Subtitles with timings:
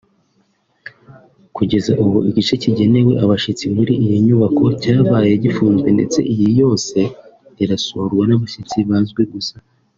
[1.55, 6.97] Kugeza ubu igice kigenewe abashyitsi muri iyi nyubako cyabaye gifunzwe ndetse iyi yose
[7.63, 9.55] irasurwa n’abashyitsi bazwi gusa